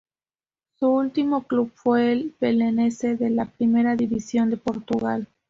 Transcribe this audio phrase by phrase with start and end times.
[0.79, 5.27] Su último club fue el Belenenses de la Primera División de Portugal.